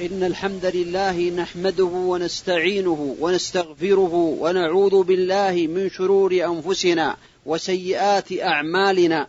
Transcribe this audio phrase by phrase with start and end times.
[0.00, 9.26] إن الحمد لله نحمده ونستعينه ونستغفره ونعوذ بالله من شرور أنفسنا وسيئات أعمالنا.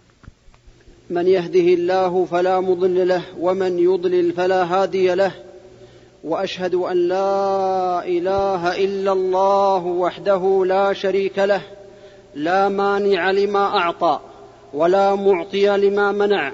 [1.10, 5.32] من يهده الله فلا مضل له ومن يضلل فلا هادي له.
[6.24, 11.62] وأشهد أن لا إله إلا الله وحده لا شريك له
[12.36, 14.20] لا مانع لما أعطى
[14.74, 16.52] ولا معطي لما منع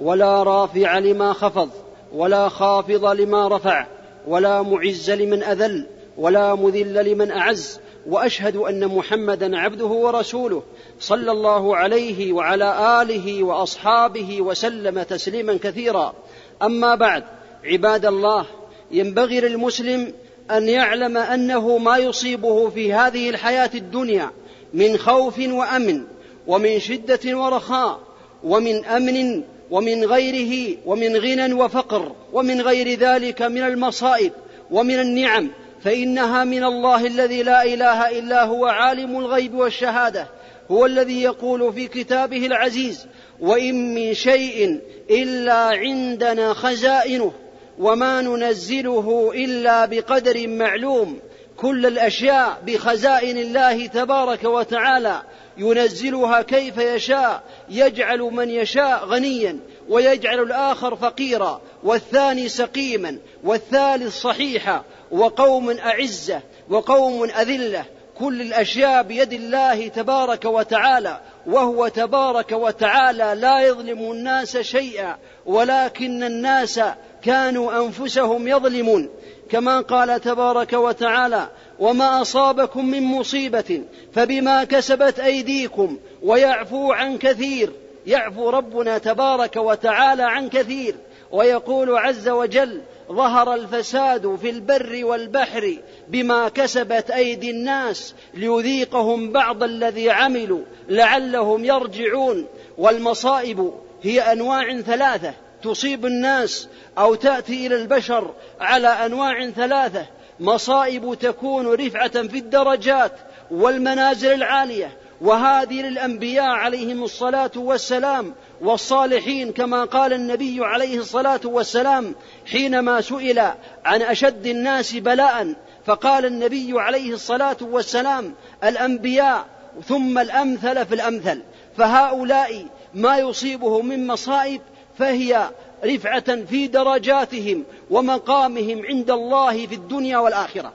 [0.00, 1.70] ولا رافع لما خفض.
[2.14, 3.86] ولا خافض لما رفع
[4.26, 5.86] ولا معز لمن أذل
[6.18, 7.80] ولا مذل لمن أعز.
[8.06, 10.62] وأشهد أن محمدا عبده ورسوله
[11.00, 16.14] صلى الله عليه وعلى آله وأصحابه وسلم تسليما كثيرا.
[16.62, 17.24] أما بعد
[17.64, 18.46] عباد الله
[18.90, 20.12] ينبغي للمسلم
[20.50, 24.30] أن يعلم أنه ما يصيبه في هذه الحياة الدنيا
[24.74, 26.04] من خوف وأمن
[26.46, 28.00] ومن شدة ورخاء
[28.44, 29.42] ومن أمن
[29.72, 34.32] ومن غيره ومن غنى وفقر ومن غير ذلك من المصائب
[34.70, 35.50] ومن النعم
[35.84, 40.28] فإنها من الله الذي لا إله إلا هو عالم الغيب والشهادة
[40.70, 43.06] هو الذي يقول في كتابه العزيز
[43.40, 47.32] وإن من شيء إلا عندنا خزائنه
[47.78, 51.18] وما ننزله إلا بقدر معلوم
[51.62, 55.22] كل الأشياء بخزائن الله تبارك وتعالى
[55.56, 65.70] ينزلها كيف يشاء يجعل من يشاء غنيا ويجعل الآخر فقيرا والثاني سقيما والثالث صحيحا وقوم
[65.70, 66.40] أعزة
[66.70, 67.84] وقوم أذلة
[68.18, 76.80] كل الأشياء بيد الله تبارك وتعالى وهو تبارك وتعالى لا يظلم الناس شيئا ولكن الناس
[77.22, 79.08] كانوا أنفسهم يظلمون
[79.50, 81.48] كما قال تبارك وتعالى
[81.78, 83.82] وما أصابكم من مصيبة
[84.12, 87.72] فبما كسبت أيديكم ويعفو عن كثير
[88.06, 90.94] يعفو ربنا تبارك وتعالى عن كثير
[91.32, 92.80] ويقول عز وجل
[93.12, 95.76] ظهر الفساد في البر والبحر
[96.08, 102.46] بما كسبت أيدي الناس ليذيقهم بعض الذي عملوا لعلهم يرجعون
[102.78, 106.68] والمصائب هي أنواع ثلاثة تصيب الناس
[106.98, 108.30] أو تأتي إلى البشر
[108.60, 110.06] على أنواع ثلاثة.
[110.40, 113.12] مصائب تكون رفعة في الدرجات
[113.50, 114.96] والمنازل العالية.
[115.22, 122.14] وهذه للأنبياء عليهم الصلاة والسلام والصالحين كما قال النبي عليه الصلاة والسلام
[122.46, 123.38] حينما سئل
[123.84, 125.54] عن أشد الناس بلاء
[125.86, 128.34] فقال النبي عليه الصلاة والسلام
[128.64, 129.46] الأنبياء
[129.88, 131.42] ثم الأمثل في الأمثل.
[131.76, 134.60] فهؤلاء ما يصيبهم من مصائب
[134.98, 135.50] فهي
[135.84, 140.72] رفعة في درجاتهم ومقامهم عند الله في الدنيا والآخرة.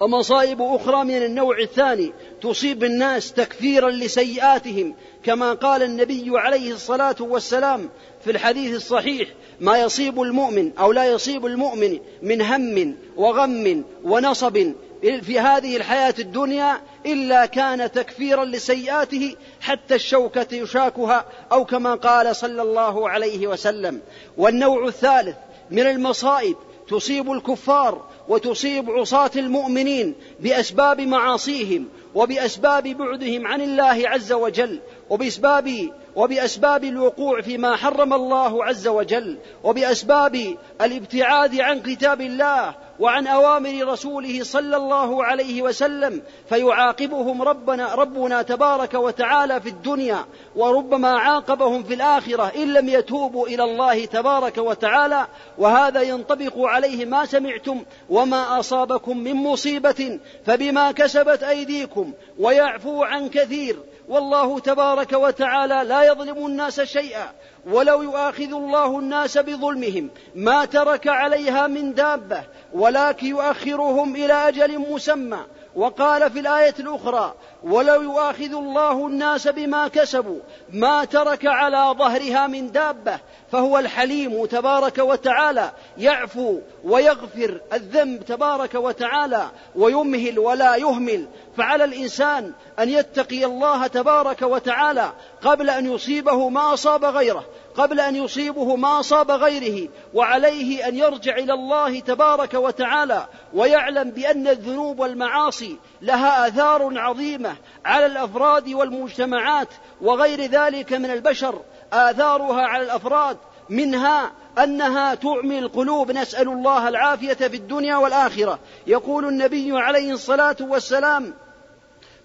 [0.00, 4.94] ومصائب أخرى من النوع الثاني تصيب الناس تكفيرا لسيئاتهم
[5.24, 7.88] كما قال النبي عليه الصلاة والسلام
[8.24, 9.28] في الحديث الصحيح
[9.60, 16.80] ما يصيب المؤمن أو لا يصيب المؤمن من هم وغم ونصب في هذه الحياة الدنيا
[17.06, 24.00] إلا كان تكفيرا لسيئاته حتى الشوكة يشاكها أو كما قال صلى الله عليه وسلم.
[24.36, 25.36] والنوع الثالث
[25.70, 26.56] من المصائب
[26.88, 34.80] تصيب الكفار وتصيب عصاة المؤمنين بأسباب معاصيهم وبأسباب بعدهم عن الله عز وجل
[35.10, 43.88] وبأسباب وبأسباب الوقوع فيما حرم الله عز وجل وبأسباب الابتعاد عن كتاب الله وعن أوامر
[43.88, 50.24] رسوله صلى الله عليه وسلم فيعاقبهم ربنا ربنا تبارك وتعالى في الدنيا
[50.56, 55.26] وربما عاقبهم في الآخرة إن لم يتوبوا إلى الله تبارك وتعالى
[55.58, 63.76] وهذا ينطبق عليه ما سمعتم وما أصابكم من مصيبة فبما كسبت أيديكم ويعفو عن كثير
[64.08, 67.32] والله تبارك وتعالى لا يظلم الناس شيئا
[67.70, 75.38] ولو يؤاخذ الله الناس بظلمهم ما ترك عليها من دابة ولكن يؤخرهم إلى أجل مسمى.
[75.76, 77.34] وقال في الآية الأخرى
[77.66, 80.40] ولو يؤاخذ الله الناس بما كسبوا
[80.72, 83.18] ما ترك على ظهرها من دابة
[83.52, 91.26] فهو الحليم تبارك وتعالى يعفو ويغفر الذنب تبارك وتعالى ويمهل ولا يهمل.
[91.56, 95.12] فعلى الإنسان أن يتقي الله تبارك وتعالى
[95.42, 97.44] قبل أن يصيبه ما اصاب غيره
[97.76, 104.48] قبل أن يصيبه ما اصاب غيره وعليه أن يرجع إلى الله تبارك وتعالى ويعلم بأن
[104.48, 109.68] الذنوب والمعاصي لها آثار عظيمة على الأفراد والمجتمعات
[110.00, 111.60] وغير ذلك من البشر.
[111.92, 113.36] آثارها على الأفراد
[113.68, 116.10] منها أنها تعمي القلوب.
[116.10, 118.58] نسأل الله العافية في الدنيا والآخرة.
[118.86, 121.34] يقول النبي عليه الصلاة والسلام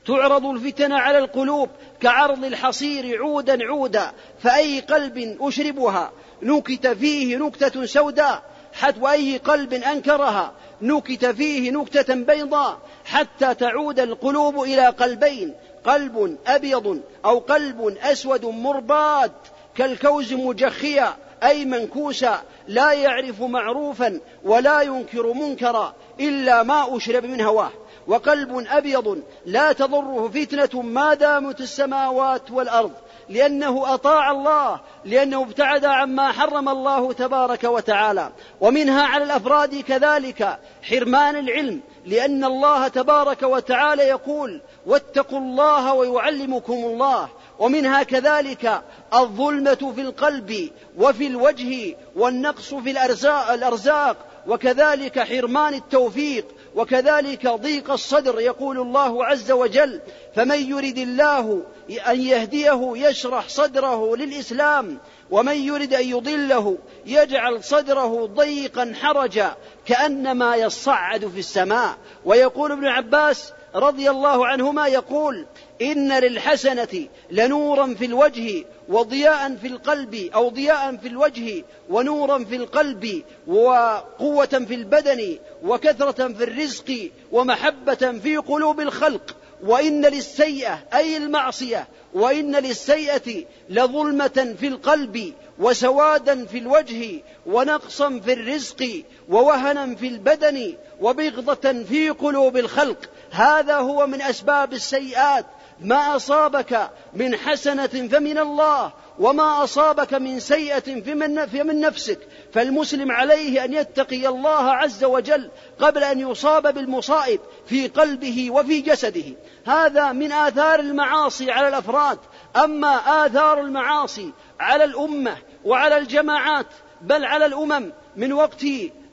[0.05, 1.69] تعرض الفتن على القلوب
[2.01, 10.51] كعرض الحصير عودا عودا فأي قلب أشربها؟ نكت فيه نكتة سوداء حتى وأي قلب أنكرها.
[10.81, 15.53] نكت فيه نكتة بيضاء حتى تعود القلوب إلى قلبين
[15.85, 19.31] قلب أبيض أو قلب أسود مرباد
[19.75, 27.71] كالكوز مجخيا أي منكوسا لا يعرف معروفا ولا ينكر منكرا إلا ما أشرب من هواه.
[28.07, 32.91] وقلب أبيض لا تضره فتنة ما دامت السماوات والأرض.
[33.29, 38.31] لأنه أطاع الله لأنه ابتعد عما حرم الله تبارك وتعالى.
[38.61, 47.29] ومنها على الأفراد كذلك حرمان العلم لأن الله تبارك وتعالى يقول واتقوا الله ويعلمكم الله
[47.59, 48.81] ومنها كذلك
[49.13, 54.17] الظلمة في القلب وفي الوجه والنقص في الأرزاق, الأرزاق.
[54.47, 56.45] وكذلك حرمان التوفيق
[56.75, 60.01] وكذلك ضيق الصدر يقول الله عز وجل
[60.35, 61.63] فمن يرد الله
[62.07, 64.97] أن يهديه يشرح صدره للإسلام
[65.31, 73.53] ومن يرد أن يضله يجعل صدره ضيقا حرجا كأنما يصعد في السماء ويقول ابن عباس
[73.75, 75.45] رضي الله عنهما يقول
[75.81, 83.23] إن للحسنة لنورا في الوجه وضياء في القلب أو ضياء في الوجه ونورا في القلب
[83.47, 89.35] وقوة في البدن وكثرة في الرزق ومحبة في قلوب الخلق.
[89.63, 99.03] وإن للسيئة أي المعصية وإن للسيئة لظلمة في القلب وسوادا في الوجه ونقصا في الرزق
[99.29, 103.09] ووهنا في البدن وبغضة في قلوب الخلق.
[103.31, 105.45] هذا هو من أسباب السيئات
[105.81, 112.19] ما أصابك من حسنة فمن الله وما أصابك من سيئة فمن, فمن نفسك.
[112.53, 115.49] فالمسلم عليه أن يتقي الله عز وجل
[115.79, 119.35] قبل أن يصاب بالمصائب في قلبه وفي جسده.
[119.65, 122.19] هذا من آثار المعاصي على الأفراد.
[122.55, 126.67] أما آثار المعاصي على الأمة وعلى الجماعات
[127.01, 128.65] بل على الأمم من وقت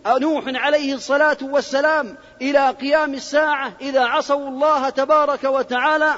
[0.07, 6.15] نوح عليه الصلاة والسلام إلى قيام الساعة إذا عصوا الله تبارك وتعالى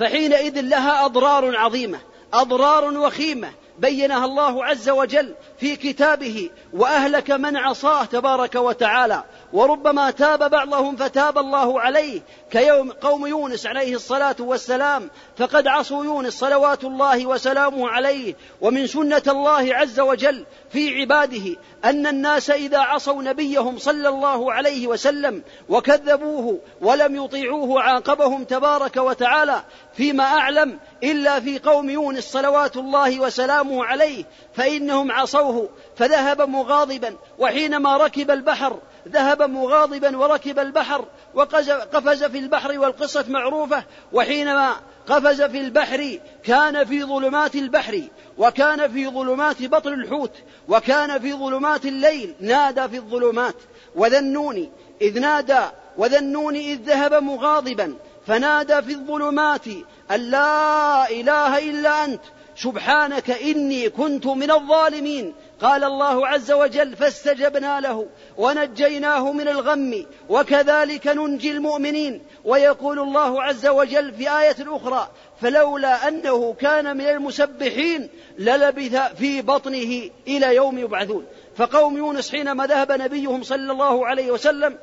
[0.00, 1.98] فحينئذ لها أضرار عظيمة
[2.32, 9.24] أضرار وخيمة بينها الله عز وجل في كتابه وأهلك من عصاه تبارك وتعالى.
[9.52, 12.20] وربما تاب بعضهم فتاب الله عليه
[12.50, 19.22] كيوم قوم يونس عليه الصلاة والسلام فقد عصوا يونس صلوات الله وسلامه عليه ومن سنة
[19.28, 26.58] الله عز وجل في عباده أن الناس إذا عصوا نبيهم صلى الله عليه وسلم وكذبوه
[26.80, 29.62] ولم يطيعوه عاقبهم تبارك وتعالى
[29.94, 34.24] فيما أعلم إلا في قوم يونس صلوات الله وسلامه عليه
[34.54, 38.78] فإنهم عصوه فذهب مغاضبا وحينما ركب البحر
[39.10, 41.04] ذهب مغاضبا وركب البحر
[41.34, 44.76] وقفز في البحر والقصة معروفة وحينما
[45.08, 48.02] قفز في البحر كان في ظلمات البحر
[48.38, 50.32] وكان في ظلمات بطن الحوت
[50.68, 53.54] وكان في ظلمات الليل نادى في الظلمات.
[53.94, 54.70] وذنوني
[55.02, 55.60] إذ نادى
[55.98, 57.94] وذنوني إذ ذهب مغاضبا
[58.26, 59.66] فنادى في الظلمات
[60.10, 62.20] أن لا إله إلا أنت
[62.56, 65.34] سبحانك إني كنت من الظالمين.
[65.62, 72.22] قال الله عز وجل فاستجبنا له ونجيناه من الغم وكذلك ننجي المؤمنين.
[72.44, 75.08] ويقول الله عز وجل في آية أخرى
[75.40, 78.08] فلولا أنه كان من المسبحين
[78.38, 81.26] للبث في بطنه إلى يوم يبعثون.
[81.56, 84.78] فقوم يونس حينما ذهب نبيهم صلى الله عليه وسلم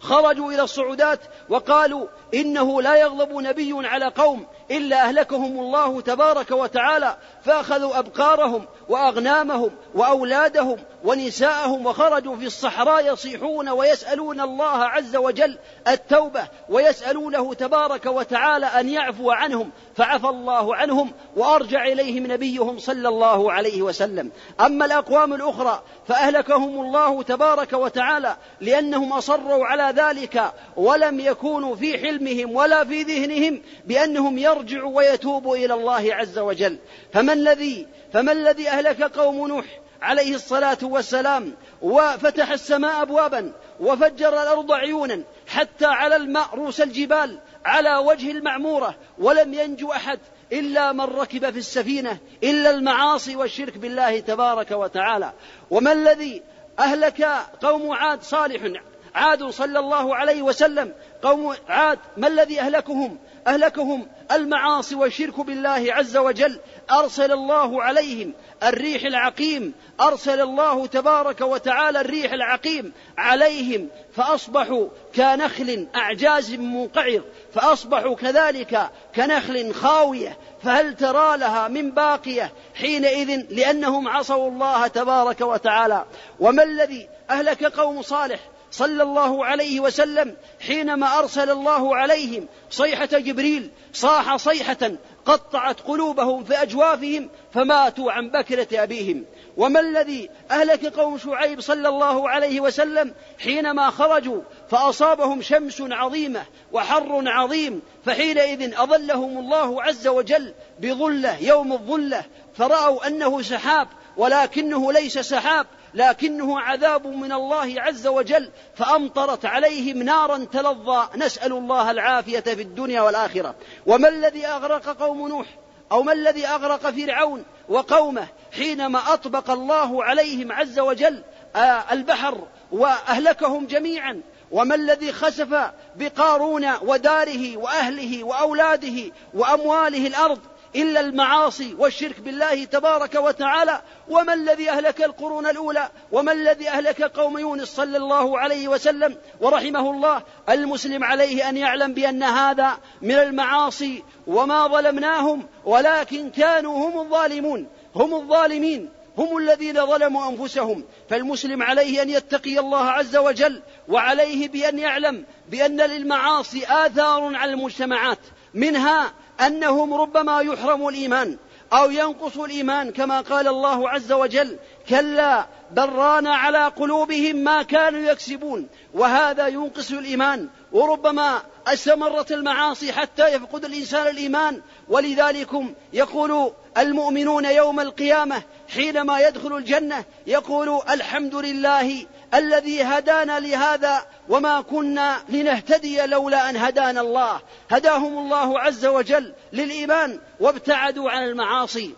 [0.00, 4.46] خرجوا إلى الصعودات وقالوا إنه لا يغضب نبي على قوم.
[4.70, 14.40] إلا أهلكهم الله تبارك وتعالى فأخذوا أبقارهم وأغنامهم وأولادهم ونساءهم وخرجوا في الصحراء يصيحون ويسألون
[14.40, 15.58] الله عز وجل
[15.88, 23.52] التوبة ويسألونه تبارك وتعالى أن يعفو عنهم فعفى الله عنهم وأرجع إليهم نبيهم صلى الله
[23.52, 24.30] عليه وسلم.
[24.60, 32.54] أما الأقوام الأخرى فأهلكهم الله تبارك وتعالى لأنهم أصروا على ذلك ولم يكونوا في حلمهم
[32.54, 36.78] ولا في ذهنهم بأنهم يرجعوا ويتوبوا إلى الله عز وجل.
[37.12, 44.72] فما الذي فما الذي أهلك قوم نوح؟ عليه الصلاة والسلام وفتح السماء أبوابا وفجر الأرض
[44.72, 50.18] عيونا حتى على الماء رؤوس الجبال على وجه المعمورة ولم ينجو أحد
[50.52, 55.32] إلا من ركب في السفينة إلا المعاصي والشرك بالله تبارك وتعالى.
[55.70, 56.42] وما الذي
[56.78, 57.28] أهلك
[57.62, 58.80] قوم عاد صالح؟
[59.14, 60.92] عاد صلى الله عليه وسلم
[61.22, 66.60] قوم عاد ما الذي أهلكهم؟ أهلكهم المعاصي والشرك بالله عز وجل.
[66.90, 68.32] أرسل الله عليهم
[68.62, 69.74] الريح العقيم.
[70.00, 73.88] أرسل الله تبارك وتعالى الريح العقيم عليهم.
[74.16, 77.22] فأصبحوا كنخل أعجاز منقعر.
[77.54, 80.38] فأصبحوا كذلك كنخل خاوية.
[80.62, 86.04] فهل ترى لها من باقية حينئذ لأنهم عصوا الله تبارك وتعالى.
[86.40, 93.70] وما الذي أهلك قوم صالح؟ صلى الله عليه وسلم حينما أرسل الله عليهم صيحة جبريل
[93.92, 94.92] صاح صيحة
[95.26, 99.24] قطعت قلوبهم في أجوافهم فماتوا عن بكرة أبيهم.
[99.56, 104.40] وما الذي أهلك قوم شعيب صلى الله عليه وسلم حينما خرجوا
[104.70, 113.42] فأصابهم شمس عظيمة وحر عظيم فحينئذ أظلهم الله عز وجل بظلة يوم الظلة فرأوا أنه
[113.42, 121.08] سحاب ولكنه ليس سحاب لكنه عذاب من الله عز وجل فأمطرت عليهم نارا تلظى.
[121.16, 123.54] نسأل الله العافية في الدنيا والآخرة.
[123.86, 125.46] وما الذي أغرق قوم نوح؟
[125.92, 131.22] أو ما الذي أغرق فرعون وقومه حينما أطبق الله عليهم عز وجل
[131.56, 134.20] آه، البحر وأهلكهم جميعا؟
[134.50, 140.38] وما الذي خسف بقارون وداره وأهله وأولاده وأمواله الأرض؟
[140.76, 143.80] إلا المعاصي والشرك بالله تبارك وتعالى.
[144.08, 149.90] وما الذي أهلك القرون الأولى؟ وما الذي أهلك قوم يونس صلى الله عليه وسلم؟ ورحمه
[149.90, 157.66] الله المسلم عليه أن يعلم بأن هذا من المعاصي وما ظلمناهم ولكن كانوا هم الظالمون
[157.94, 160.84] هم الظالمين هم الذين ظلموا أنفسهم.
[161.10, 168.18] فالمسلم عليه أن يتقي الله عز وجل وعليه بأن يعلم بأن للمعاصي آثار على المجتمعات
[168.54, 171.36] منها أنهم ربما يحرموا الإيمان
[171.72, 174.56] أو ينقص الإيمان كما قال الله عز وجل
[174.88, 178.68] كلا بل ران على قلوبهم ما كانوا يكسبون.
[178.94, 184.60] وهذا ينقص الإيمان وربما استمرت المعاصي حتى يفقد الإنسان الإيمان.
[184.88, 185.50] ولذلك
[185.92, 195.16] يقول المؤمنون يوم القيامة حينما يدخل الجنة يقول الحمد لله الذي هدانا لهذا وما كنا
[195.28, 197.40] لنهتدي لولا أن هدانا الله.
[197.70, 201.94] هداهم الله عز وجل للإيمان وابتعدوا عن المعاصي.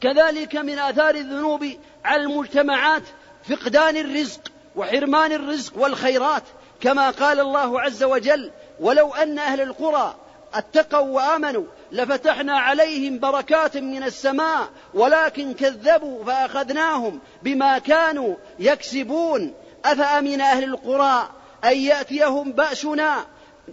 [0.00, 1.66] كذلك من آثار الذنوب
[2.04, 3.02] على المجتمعات
[3.48, 4.40] فقدان الرزق
[4.76, 6.42] وحرمان الرزق والخيرات.
[6.80, 10.14] كما قال الله عز وجل ولو أن أهل القرى
[10.54, 19.54] اتقوا وآمنوا لفتحنا عليهم بركات من السماء ولكن كذبوا فأخذناهم بما كانوا يكسبون.
[19.84, 21.28] أفأمن أهل القرى
[21.64, 23.26] أن يأتيهم بأسنا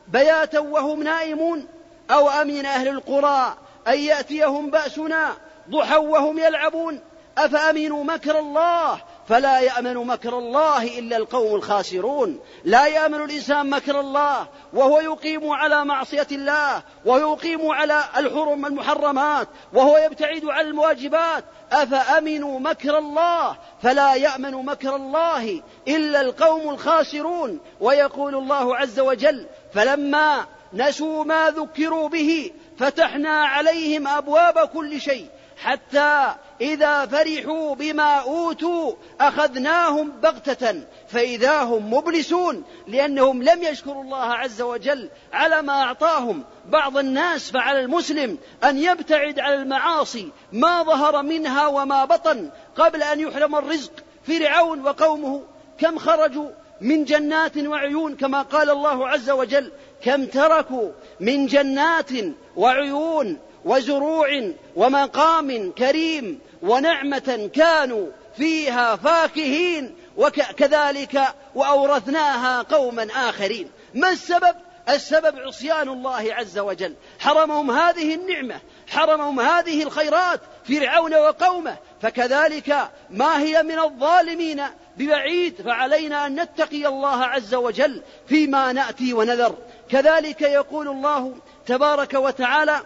[0.08, 1.68] بياتا وهم نائمون؟
[2.12, 5.34] أو أمن أهل القرى أن يأتيهم بأسنا
[5.70, 7.00] ضحى وهم يلعبون؟
[7.38, 12.40] أفأمنوا مكر الله فلا يأمن مكر الله إلا القوم الخاسرون.
[12.64, 19.98] لا يأمن الإنسان مكر الله وهو يقيم على معصية الله ويقيم على الحرم المحرمات وهو
[19.98, 27.60] يبتعد عن المواجبات أفأمنوا مكر الله؟ فلا يأمن مكر الله إلا القوم الخاسرون.
[27.80, 36.36] ويقول الله عز وجل فلما نسوا ما ذكروا به فتحنا عليهم أبواب كل شيء حتى
[36.62, 45.10] إذا فرحوا بما أوتوا أخذناهم بغتة فإذا هم مبلسون لأنهم لم يشكروا الله عز وجل
[45.34, 46.44] على ما أعطاهم.
[46.70, 53.20] بعض الناس فعلى المسلم أن يبتعد عن المعاصي ما ظهر منها وما بطن قبل أن
[53.20, 53.92] يحرم الرزق
[54.28, 55.44] فرعون وقومه.
[55.80, 56.50] كم خرجوا
[56.82, 59.72] من جنات وعيون كما قال الله عز وجل
[60.04, 62.12] كم تركوا من جنات
[62.56, 68.08] وعيون وزروع ومقام كريم ونعمة كانوا
[68.38, 71.22] فيها فاكهين وكذلك
[71.56, 73.72] وأورثناها قوما آخرين.
[73.94, 74.56] ما السبب؟
[74.90, 76.94] السبب عصيان الله عز وجل.
[77.20, 78.56] حرمهم هذه النعمة
[78.88, 81.78] حرمهم هذه الخيرات فرعون وقومه.
[82.02, 84.64] فكذلك ما هي من الظالمين
[84.98, 89.56] ببعيد فعلينا أن نتقي الله عز وجل فيما نأتي ونذر.
[89.90, 91.34] كذلك يقول الله
[91.66, 92.82] تبارك وتعالى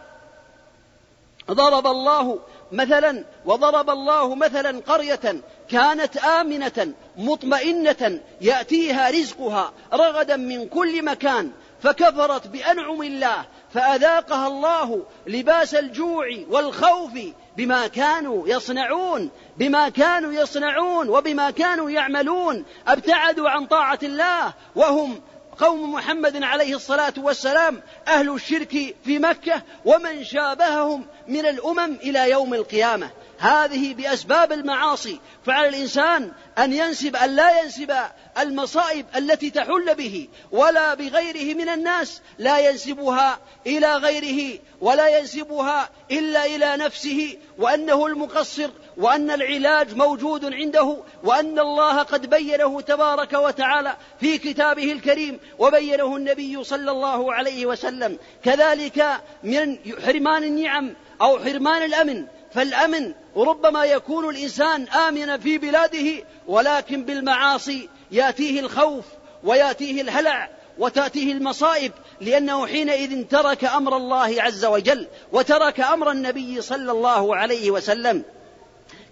[1.49, 2.39] ضرب الله
[2.71, 11.51] مثلا وضرب الله مثلا قرية كانت آمنة مطمئنة يأتيها رزقها رغدا من كل مكان
[11.81, 17.11] فكفرت بأنعم الله فأذاقها الله لباس الجوع والخوف
[17.57, 25.21] بما كانوا يصنعون بما كانوا يصنعون وبما كانوا يعملون أبتعدوا عن طاعة الله وهم
[25.59, 32.53] قوم محمد عليه الصلاة والسلام أهل الشرك في مكة ومن شابههم من الأمم إلى يوم
[32.53, 33.09] القيامة.
[33.39, 37.93] هذه بأسباب المعاصي فعلى الإنسان أن ينسب أن لا ينسب
[38.39, 46.45] المصائب التي تحل به ولا بغيره من الناس لا ينسبها إلى غيره ولا ينسبها إلا
[46.45, 54.37] إلى نفسه وأنه المقصر وأن العلاج موجود عنده وأن الله قد بينه تبارك وتعالى في
[54.37, 58.17] كتابه الكريم وبينه النبي صلى الله عليه وسلم.
[58.43, 59.05] كذلك
[59.43, 62.25] من حرمان النعم أو حرمان الأمن.
[62.53, 69.05] فالأمن ربما يكون الإنسان آمنا في بلاده ولكن بالمعاصي يأتيه الخوف
[69.43, 71.91] ويأتيه الهلع وتأتيه المصائب
[72.21, 78.23] لأنه حينئذ ترك أمر الله عز وجل وترك أمر النبي صلى الله عليه وسلم.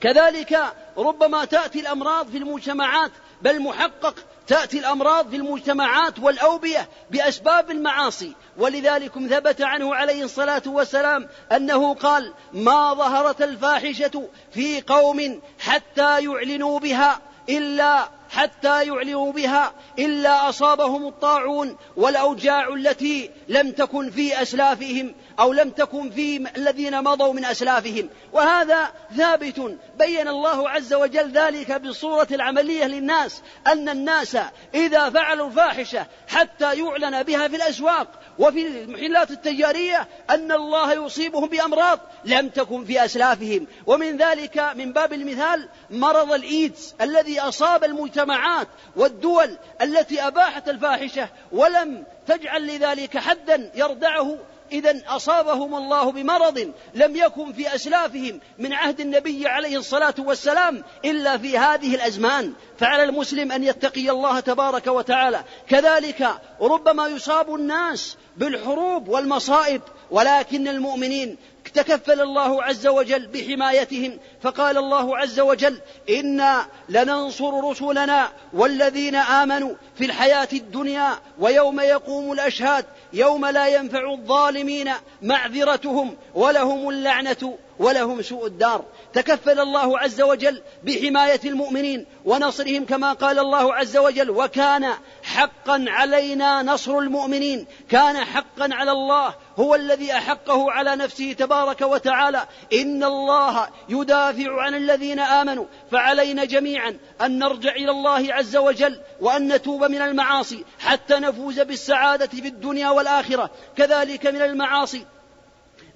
[0.01, 0.59] كذلك
[0.97, 3.11] ربما تأتي الأمراض في المجتمعات
[3.41, 4.15] بل محقق
[4.47, 8.33] تأتي الأمراض في المجتمعات والأوبية بأسباب المعاصي.
[8.57, 16.79] ولذلك ثبت عنه عليه الصلاة والسلام أنه قال ما ظهرت الفاحشة في قوم حتى يعلنوا
[16.79, 25.53] بها إلا حتى يعلنوا بها إلا أصابهم الطاعون والأوجاع التي لم تكن في أسلافهم أو
[25.53, 28.09] لم تكن في الذين مضوا من أسلافهم.
[28.33, 34.37] وهذا ثابت بين الله عز وجل ذلك بالصورة العملية للناس أن الناس
[34.73, 38.07] إذا فعلوا الفاحشة حتى يعلن بها في الأسواق
[38.39, 43.67] وفي المحلات التجارية أن الله يصيبهم بأمراض لم تكن في أسلافهم.
[43.85, 47.83] ومن ذلك من باب المثال مرض الإيدز الذي أصاب
[48.17, 54.37] المجتمعات والدول التي أباحت الفاحشة ولم تجعل لذلك حدا يردعه
[54.71, 61.37] إذا أصابهم الله بمرض لم يكن في أسلافهم من عهد النبي عليه الصلاة والسلام إلا
[61.37, 62.53] في هذه الأزمان.
[62.79, 65.43] فعلى المسلم أن يتقي الله تبارك وتعالى.
[65.69, 66.29] كذلك
[66.61, 69.81] ربما يصاب الناس بالحروب والمصائب
[70.11, 79.15] ولكن المؤمنين تكفل الله عز وجل بحمايتهم فقال الله عز وجل إنا لننصر رسلنا والذين
[79.15, 88.21] آمنوا في الحياة الدنيا ويوم يقوم الأشهاد يوم لا ينفع الظالمين معذرتهم ولهم اللعنة ولهم
[88.21, 88.85] سوء الدار.
[89.13, 94.93] تكفل الله عز وجل بحماية المؤمنين ونصرهم كما قال الله عز وجل وكان
[95.23, 102.45] حقا علينا نصر المؤمنين كان حقا على الله هو الذي أحقه على نفسه تبارك وتعالى.
[102.73, 105.65] إن الله يدافع عن الذين آمنوا.
[105.91, 112.27] فعلينا جميعا أن نرجع إلى الله عز وجل وأن نتوب من المعاصي حتى نفوز بالسعادة
[112.27, 113.49] في الدنيا والآخرة.
[113.77, 115.05] كذلك من المعاصي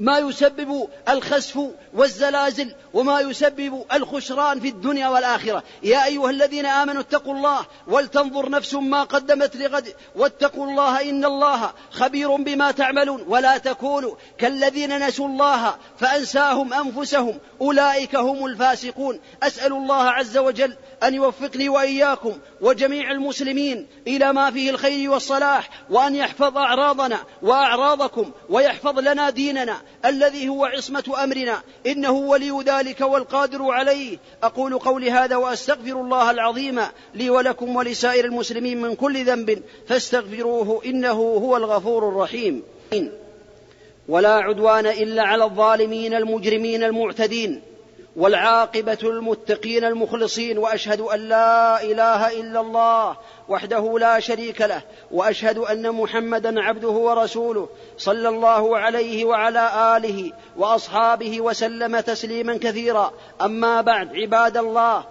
[0.02, 1.60] ما يسبب الخسف
[1.94, 5.64] والزلازل وما يسبب الخسران في الدنيا والآخرة.
[5.84, 11.74] يا أيها الذين آمنوا اتقوا الله ولتنظر نفس ما قدمت لغد واتقوا الله إن الله
[11.92, 13.26] خبير بما تعملون.
[13.28, 17.40] ولا تكونوا كالذين نسوا الله فأنساهم أنفسهم.
[17.62, 19.20] أولئك هم الفاسقون.
[19.44, 26.16] أسأل الله عز وجل أن يوفقني وإياكم وجميع المسلمين إلى ما فيه الخير والصلاح وأن
[26.16, 34.17] يحفظ أعراضنا وأعراضكم ويحفظ لنا ديننا الذي هو عصمة أمرنا إنه ولي ذلك والقادر عليه.
[34.43, 36.82] أقول قولي هذا وأستغفر الله العظيم
[37.15, 42.63] لي ولكم ولسائر المسلمين من كل ذنب فاستغفروه إنه هو الغفور الرحيم.
[44.08, 47.62] ولا عدوان إلا على الظالمين المجرمين المعتدين.
[48.15, 53.17] والعاقبة للمتقين المخلصين وأشهد أن لا إله إلا الله
[53.50, 61.41] وحده لا شريك له وأشهد أن محمدا عبده ورسوله صلى الله عليه وعلى آله وأصحابه
[61.41, 63.13] وسلم تسليما كثيرا.
[63.41, 65.04] أما بعد عباد الله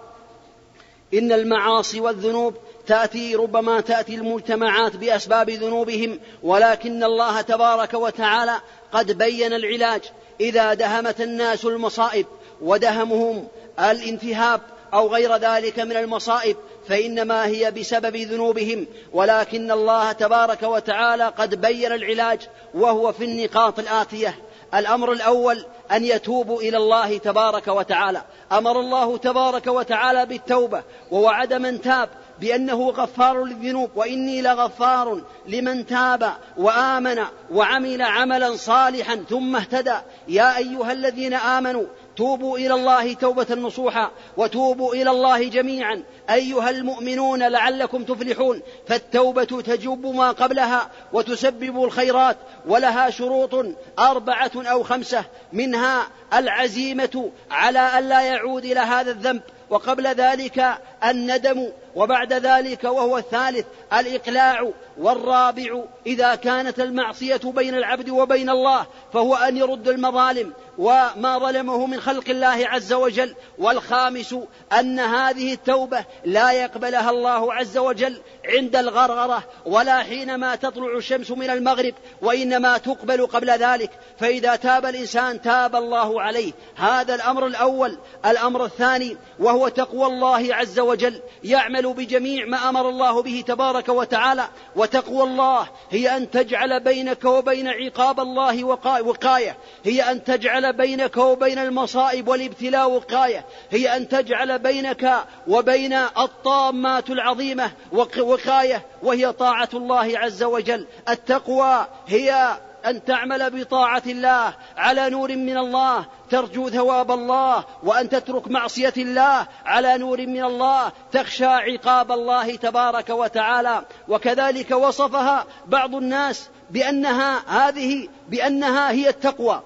[1.13, 2.55] إن المعاصي والذنوب
[2.87, 8.55] تأتي ربما تأتي المجتمعات بأسباب ذنوبهم ولكن الله تبارك وتعالى
[8.91, 10.01] قد بين العلاج.
[10.41, 12.25] إذا دهمت الناس المصائب
[12.61, 13.47] ودهمهم
[13.79, 14.61] الانتهاب
[14.93, 18.87] أو غير ذلك من المصائب فإنما هي بسبب ذنوبهم.
[19.13, 22.39] ولكن الله تبارك وتعالى قد بين العلاج
[22.73, 24.35] وهو في النقاط الآتية.
[24.75, 28.21] الأمر الأول أن يتوبوا إلى الله تبارك وتعالى.
[28.51, 33.89] أمر الله تبارك وتعالى بالتوبة ووعد من تاب بأنه غفار للذنوب.
[33.95, 37.19] وإني لغفار لمن تاب وآمن
[37.51, 39.97] وعمل عملا صالحا ثم اهتدى.
[40.27, 46.03] يا أيها الذين آمنوا توبوا إلى الله توبة نصوحا وتوبوا إلى الله جميعا.
[46.29, 48.61] أيها المؤمنون لعلكم تفلحون.
[48.87, 53.65] فالتوبة تجب ما قبلها وتسبب الخيرات ولها شروط
[53.99, 55.23] أربعة أو خمسة.
[55.53, 59.41] منها العزيمة على الا يعود إلى هذا الذنب.
[59.69, 68.49] وقبل ذلك الندم وبعد ذلك وهو الثالث الإقلاع والرابع إذا كانت المعصية بين العبد وبين
[68.49, 74.35] الله فهو أن يرد المظالم وما ظلمه من خلق الله عز وجل والخامس
[74.79, 81.49] أن هذه التوبة لا يقبلها الله عز وجل عند الغرغرة ولا حينما تطلع الشمس من
[81.49, 86.51] المغرب وإنما تقبل قبل ذلك فإذا تاب الإنسان تاب الله عليه.
[86.75, 87.97] هذا الأمر الأول.
[88.25, 94.47] الأمر الثاني وهو تقوى الله عز وجل يعمل بجميع ما أمر الله به تبارك وتعالى
[94.75, 101.59] وتقوى الله هي أن تجعل بينك وبين عقاب الله وقاية هي أن تجعل بينك وبين
[101.59, 107.71] المصائب والابتلاء وقاية هي أن تجعل بينك وبين الطامات العظيمة
[108.19, 110.87] وقاية وهي طاعة الله عز وجل.
[111.09, 118.47] التقوى هي أن تعمل بطاعة الله على نور من الله ترجو ثواب الله وأن تترك
[118.47, 123.85] معصية الله على نور من الله تخشى عقاب الله تبارك وتعالى.
[124.07, 129.61] وكذلك وصفها بعض الناس بأنها هذه بأنها هي التقوى.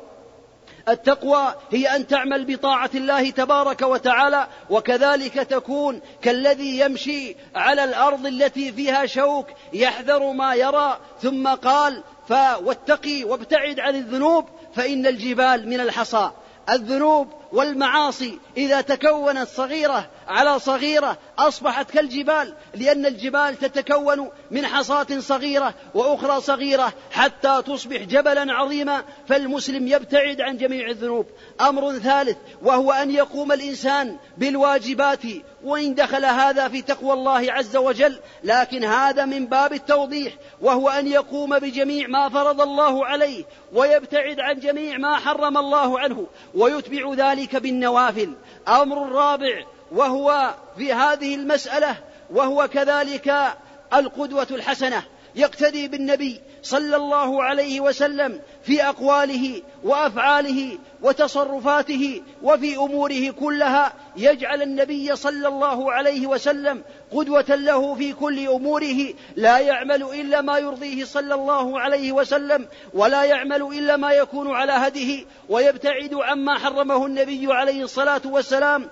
[0.90, 8.72] التقوى هي أن تعمل بطاعة الله تبارك وتعالى وكذلك تكون كالذي يمشي على الأرض التي
[8.72, 16.32] فيها شوك يحذر ما يرى ثم قال فواتقي وابتعد عن الذنوب فإن الجبال من الحصى.
[16.70, 25.74] الذنوب والمعاصي إذا تكونت صغيرة على صغيرة أصبحت كالجبال لأن الجبال تتكون من حصاة صغيرة
[25.94, 31.26] وأخرى صغيرة حتى تصبح جبلا عظيما فالمسلم يبتعد عن جميع الذنوب.
[31.62, 35.24] أمر ثالث وهو أن يقوم الإنسان بالواجبات
[35.64, 40.34] وإن دخل هذا في تقوى الله عز وجل لكن هذا من باب التوضيح.
[40.62, 46.28] وهو أن يقوم بجميع ما فرض الله عليه ويبتعد عن جميع ما حرم الله عنه
[46.56, 48.34] ويتبع ذلك بالنوافل.
[48.68, 51.96] أمر رابع وهو في هذه المسألة
[52.30, 53.54] وهو كذلك
[53.94, 55.04] القدوة الحسنة.
[55.36, 65.16] يقتدي بالنبي صلى الله عليه وسلم في أقواله وأفعاله وتصرفاته وفي أموره كلها يجعل النبي
[65.16, 71.36] صلى الله عليه وسلم قدوة له في كل أموره لا يعمل إلا ما يرضيه صلى
[71.36, 77.84] الله عليه وسلم ولا يعمل إلا ما يكون على هديه ويبتعد عما حرمه النبي عليه
[77.84, 78.90] الصلاة والسلام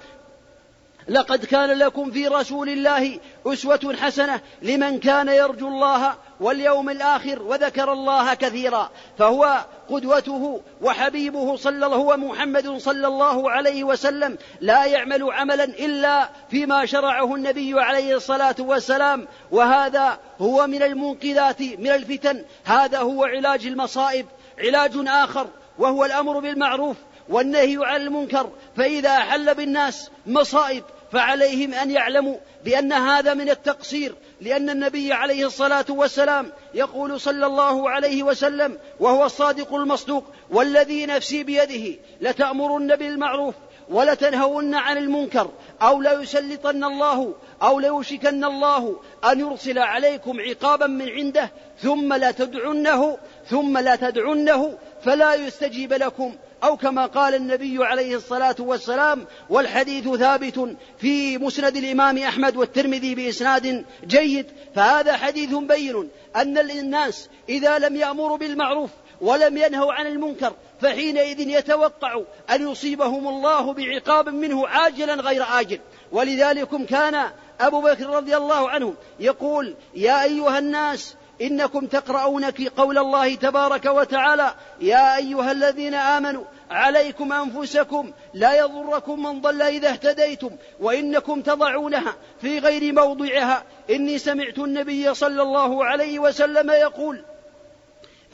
[1.07, 7.93] لقد كان لكم في رسول الله أسوة حسنة لمن كان يرجو الله واليوم الآخر وذكر
[7.93, 15.31] الله كثيرا فهو قدوته وحبيبه صلى الله هو محمد صلى الله عليه وسلم لا يعمل
[15.31, 22.99] عملا إلا فيما شرعه النبي عليه الصلاة والسلام وهذا هو من المنقذات من الفتن هذا
[22.99, 24.25] هو علاج المصائب
[24.59, 25.47] علاج آخر
[25.79, 26.97] وهو الأمر بالمعروف
[27.29, 34.69] والنهي عن المنكر فإذا حل بالناس مصائب فعليهم أن يعلموا بأن هذا من التقصير لأن
[34.69, 41.99] النبي عليه الصلاة والسلام يقول صلى الله عليه وسلم وهو الصادق المصدوق والذي نفسي بيده
[42.21, 43.55] لتأمرن بالمعروف
[43.89, 48.99] ولتنهون عن المنكر أو ليسلطن الله أو ليوشكن الله
[49.31, 53.17] أن يرسل عليكم عقابا من عنده ثم لا تدعنه
[53.49, 60.75] ثم لا تدعنه فلا يستجيب لكم أو كما قال النبي عليه الصلاة والسلام والحديث ثابت
[60.97, 64.45] في مسند الإمام أحمد والترمذي بإسناد جيد
[64.75, 68.89] فهذا حديث بين أن الناس إذا لم يأمروا بالمعروف
[69.21, 75.79] ولم ينهوا عن المنكر فحينئذ يتوقع أن يصيبهم الله بعقاب منه عاجلا غير آجل.
[76.11, 82.45] ولذلك كان أبو بكر رضي الله عنه يقول يا أيها الناس إنكم تقرؤون
[82.77, 89.89] قول الله تبارك وتعالى يا أيها الذين آمنوا عليكم أنفسكم لا يضركم من ضل إذا
[89.89, 93.63] اهتديتم وإنكم تضعونها في غير موضعها.
[93.89, 97.23] إني سمعت النبي صلى الله عليه وسلم يقول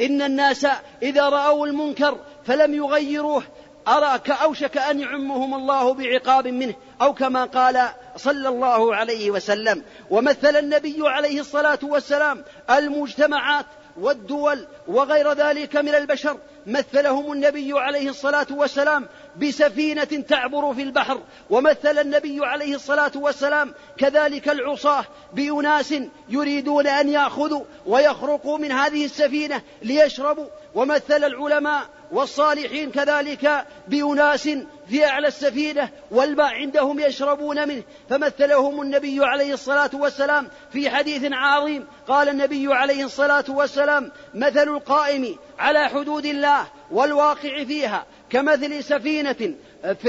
[0.02, 0.68] إن الناس
[1.04, 3.44] إذا رأوا المنكر فلم يغيروه
[3.88, 10.56] أراك أوشك أن يعمهم الله بعقاب منه أو كما قال صلى الله عليه وسلم ومثل
[10.56, 13.66] النبي عليه الصلاة والسلام المجتمعات
[13.98, 16.38] والدول وغير ذلك من البشر
[16.68, 24.50] مثلهم النبي عليه الصلاة والسلام بسفينة تعبر في البحر ومثل النبي عليه الصلاة والسلام كذلك
[24.50, 25.94] العصاة بأناس
[26.30, 34.50] يريدون أن يأخذوا ويخرقوا من هذه السفينة ليشربوا ومثل العلماء والصالحين كذلك بأناس
[34.90, 37.84] في أعلى السفينة والماء عندهم يشربون منه.
[38.10, 41.88] فمثلهم النبي عليه الصلاة والسلام في حديث عظيم.
[42.08, 49.54] قال النبي عليه الصلاة والسلام مثل القائم على حدود الله والواقع فيها كمثل سفينة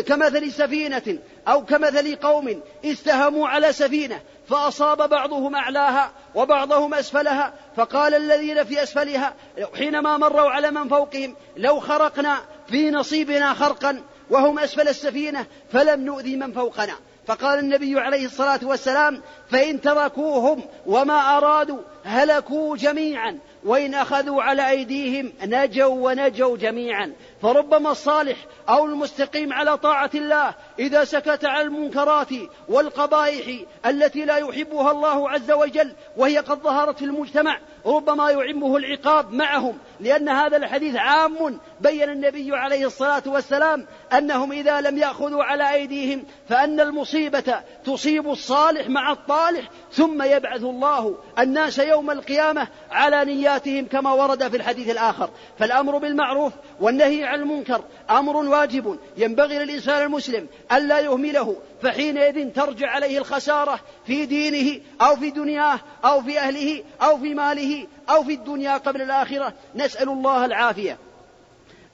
[0.07, 8.65] كمثل سفينة أو كمثل قوم استهموا على سفينة فأصاب بعضهم أعلاها وبعضهم أسفلها فقال الذين
[8.65, 9.35] في أسفلها
[9.79, 16.37] حينما مروا على من فوقهم لو خرقنا في نصيبنا خرقا وهم أسفل السفينة فلم نؤذي
[16.37, 16.95] من فوقنا.
[17.27, 25.33] فقال النبي عليه الصلاة والسلام فإن تركوهم وما أرادوا هلكوا جميعا وإن أخذوا على أيديهم
[25.43, 27.13] نجوا ونجوا جميعا.
[27.43, 28.37] فربما الصالح
[28.69, 32.29] أو المستقيم على طاعة الله إذا سكت عن المنكرات
[32.69, 39.33] والقبائح التي لا يحبها الله عز وجل وهي قد ظهرت في المجتمع ربما يعمه العقاب
[39.33, 45.73] معهم لأن هذا الحديث عام بين النبي عليه الصلاة والسلام أنهم إذا لم يأخذوا على
[45.73, 53.87] أيديهم فأن المصيبة تصيب الصالح مع الطالح ثم يبعث الله الناس يوم القيامة على نياتهم
[53.87, 60.47] كما ورد في الحديث الآخر فالأمر بالمعروف والنهي عن المنكر أمر واجب ينبغي للإنسان المسلم
[60.73, 67.19] ألا يهمله فحينئذ ترجع عليه الخسارة في دينه أو في دنياه أو في أهله أو
[67.19, 69.53] في ماله أو في الدنيا قبل الآخرة.
[69.75, 70.99] نسأل الله العافية.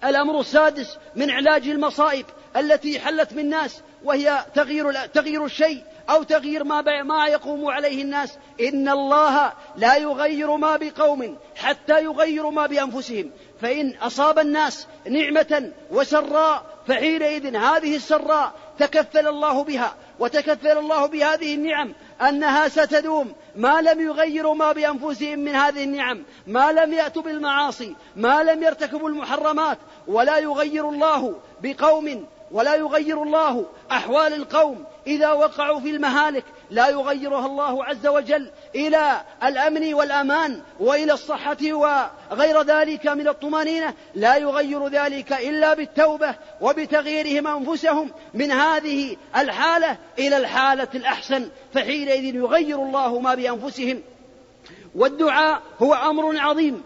[0.05, 7.03] الأمر السادس من علاج المصائب التي حلت بالناس وهي تغيير تغيير الشيء أو تغيير ما
[7.03, 8.39] ما يقوم عليه الناس.
[8.61, 13.31] إن الله لا يغير ما بقوم حتى يغيروا ما بأنفسهم.
[13.61, 21.93] فإن أصاب الناس نعمة وسراء فحينئذ هذه السراء تكفل الله بها وتكفل الله بهذه النعم
[22.21, 23.33] أنها ستدوم.
[23.57, 29.09] ما لم يغيروا ما بأنفسهم من هذه النعم ما لم يأتوا بالمعاصي ما لم يرتكبوا
[29.09, 36.45] المحرمات ولا يغير الله بقوم ولا يغير الله أحوال القوم إذا وقعوا في المهالك.
[36.71, 43.95] لا يغيرها الله عز وجل إلى الأمن والأمان وإلى الصحة وغير ذلك من الطمأنينة.
[44.15, 51.49] لا يغير ذلك إلا بالتوبة وبتغييرهم أنفسهم من هذه الحالة إلى الحالة الأحسن.
[51.75, 54.03] فحينئذ يغير الله ما بأنفسهم.
[54.95, 56.83] والدعاء هو أمر عظيم.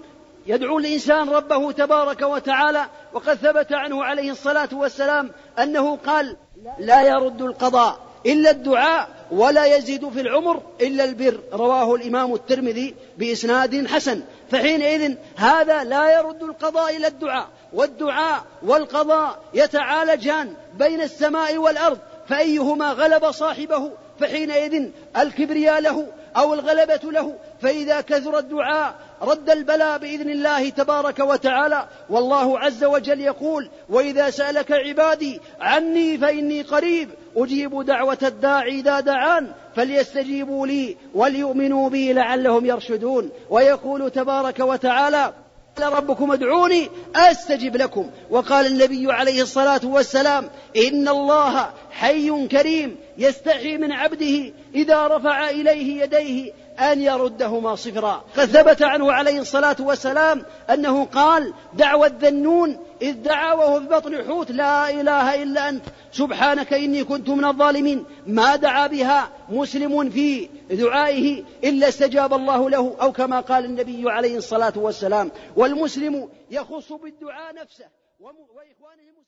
[0.46, 6.36] يدعو الإنسان ربه تبارك وتعالى وقد ثبت عنه عليه الصلاة والسلام أنه قال
[6.78, 11.40] لا يرد القضاء إلا الدعاء ولا يزيد في العمر إلا البر.
[11.52, 14.22] رواه الإمام الترمذي بإسناد حسن.
[14.50, 17.48] فحينئذ هذا لا يرد القضاء إلى الدعاء.
[17.72, 21.98] والدعاء والقضاء يتعالجان بين السماء والأرض.
[22.28, 30.30] فأيهما غلب صاحبه؟ فحينئذ الكبرياء له أو الغلبة له؟ فإذا كثر الدعاء رد البلاء بإذن
[30.30, 31.88] الله تبارك وتعالى.
[32.10, 39.52] والله عز وجل يقول وإذا سألك عبادي عني فإني قريب أجيب دعوة الداعي إذا دعان
[39.76, 43.30] فليستجيبوا لي وليؤمنوا بي لعلهم يرشدون.
[43.50, 45.32] ويقول تبارك وتعالى
[45.76, 48.10] قال ربكم ادعوني أستجب لكم.
[48.30, 56.02] وقال النبي عليه الصلاة والسلام إن الله حي كريم يستحي من عبده إذا رفع إليه
[56.02, 58.24] يديه أن يردهما صفرا.
[58.36, 64.24] قد ثبت عنه عليه الصلاة والسلام أنه قال دعوى الذنون إذ دعا وهو في بطن
[64.24, 70.48] حوت لا إله إلا أنت سبحانك إني كنت من الظالمين ما دعا بها مسلم في
[70.70, 77.54] دعائه إلا استجاب الله له أو كما قال النبي عليه الصلاة والسلام والمسلم يخص بالدعاء
[77.54, 77.84] نفسه
[78.20, 79.19] وإخوانه